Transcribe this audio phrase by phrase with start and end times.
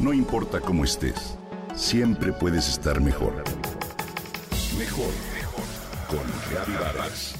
[0.00, 1.36] No importa cómo estés,
[1.74, 3.44] siempre puedes estar mejor.
[4.78, 5.64] Mejor, mejor.
[6.08, 7.34] Con Reavivadas.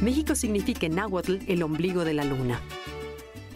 [0.00, 2.60] México significa en náhuatl el ombligo de la luna.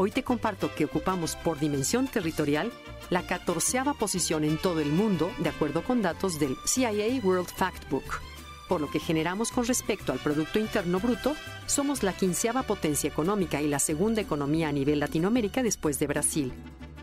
[0.03, 2.73] Hoy te comparto que ocupamos por dimensión territorial
[3.09, 8.21] la catorceava posición en todo el mundo, de acuerdo con datos del CIA World Factbook.
[8.69, 11.37] Por lo que generamos con respecto al Producto Interno Bruto,
[11.67, 16.53] somos la quinceava potencia económica y la segunda economía a nivel Latinoamérica después de Brasil,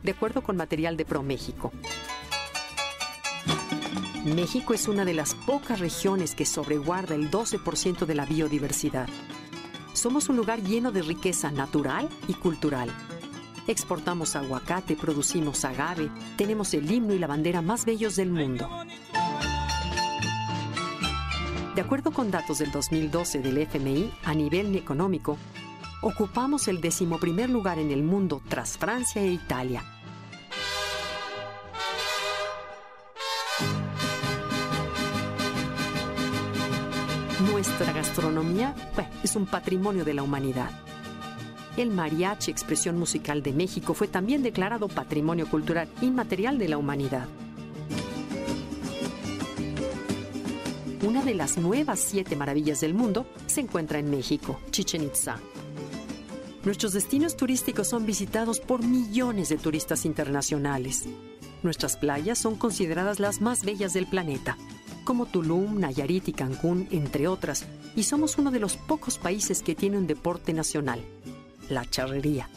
[0.03, 1.71] de acuerdo con material de ProMéxico.
[4.25, 9.07] México es una de las pocas regiones que sobreguarda el 12% de la biodiversidad.
[9.93, 12.89] Somos un lugar lleno de riqueza natural y cultural.
[13.67, 18.69] Exportamos aguacate, producimos agave, tenemos el himno y la bandera más bellos del mundo.
[21.75, 25.37] De acuerdo con datos del 2012 del FMI, a nivel económico,
[26.01, 29.83] ocupamos el decimoprimer lugar en el mundo tras Francia e Italia
[37.39, 38.75] Nuestra gastronomía
[39.23, 40.71] es un patrimonio de la humanidad.
[41.77, 47.27] El mariachi, expresión musical de México, fue también declarado Patrimonio Cultural Inmaterial de la Humanidad.
[51.07, 55.39] Una de las nuevas siete maravillas del mundo se encuentra en México, Chichen Itza.
[56.65, 61.05] Nuestros destinos turísticos son visitados por millones de turistas internacionales.
[61.63, 64.57] Nuestras playas son consideradas las más bellas del planeta
[65.09, 67.65] como Tulum, Nayarit y Cancún, entre otras,
[67.95, 71.03] y somos uno de los pocos países que tiene un deporte nacional,
[71.67, 72.47] la charrería.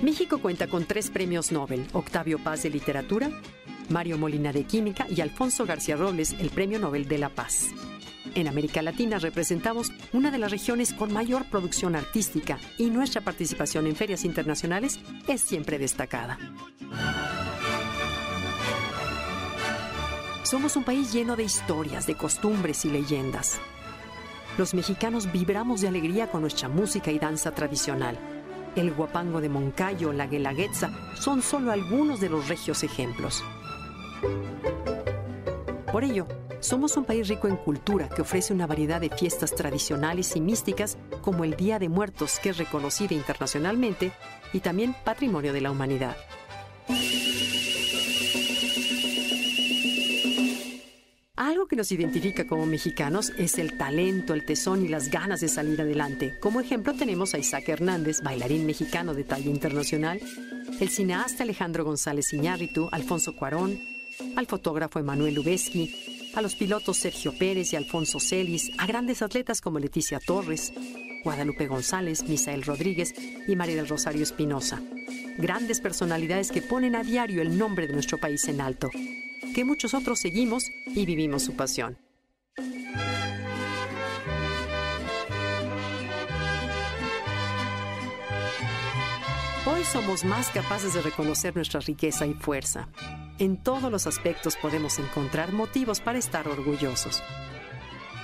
[0.00, 3.28] México cuenta con tres premios Nobel, Octavio Paz de Literatura,
[3.88, 7.70] Mario Molina de Química y Alfonso García Robles, el Premio Nobel de la Paz.
[8.34, 13.86] En América Latina representamos una de las regiones con mayor producción artística y nuestra participación
[13.86, 16.38] en ferias internacionales es siempre destacada.
[20.44, 23.60] Somos un país lleno de historias, de costumbres y leyendas.
[24.58, 28.18] Los mexicanos vibramos de alegría con nuestra música y danza tradicional.
[28.76, 33.44] El guapango de Moncayo, la guelaguetza son solo algunos de los regios ejemplos.
[35.90, 36.26] Por ello,
[36.62, 40.96] somos un país rico en cultura que ofrece una variedad de fiestas tradicionales y místicas
[41.20, 44.12] como el Día de Muertos, que es reconocida internacionalmente
[44.52, 46.16] y también patrimonio de la humanidad.
[51.34, 55.48] Algo que nos identifica como mexicanos es el talento, el tesón y las ganas de
[55.48, 56.38] salir adelante.
[56.40, 60.20] Como ejemplo tenemos a Isaac Hernández, bailarín mexicano de talla internacional,
[60.78, 63.80] el cineasta Alejandro González Iñárritu, Alfonso Cuarón,
[64.36, 69.60] al fotógrafo Emanuel Lubezki, a los pilotos Sergio Pérez y Alfonso Celis, a grandes atletas
[69.60, 70.72] como Leticia Torres,
[71.24, 73.14] Guadalupe González, Misael Rodríguez
[73.46, 74.80] y María del Rosario Espinosa.
[75.38, 78.90] Grandes personalidades que ponen a diario el nombre de nuestro país en alto,
[79.54, 81.98] que muchos otros seguimos y vivimos su pasión.
[89.64, 92.88] Hoy somos más capaces de reconocer nuestra riqueza y fuerza.
[93.38, 97.22] En todos los aspectos podemos encontrar motivos para estar orgullosos.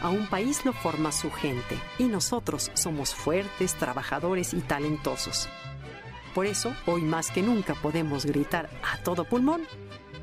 [0.00, 5.48] A un país lo forma su gente y nosotros somos fuertes, trabajadores y talentosos.
[6.34, 9.62] Por eso, hoy más que nunca podemos gritar a todo pulmón,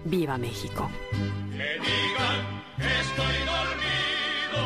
[0.06, 0.90] ¡Viva México!
[1.12, 2.46] Que digan
[2.78, 4.62] que estoy dormido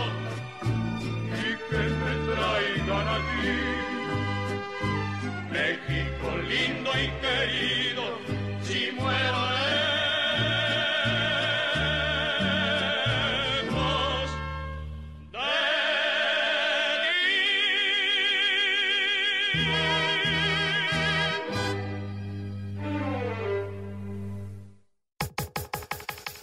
[1.31, 1.83] y que
[2.35, 3.57] traigan aquí.
[5.49, 7.88] México lindo y querido,